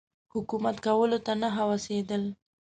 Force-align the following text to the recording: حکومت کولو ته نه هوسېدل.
حکومت 0.33 0.75
کولو 0.85 1.17
ته 1.25 1.33
نه 1.41 1.49
هوسېدل. 1.57 2.23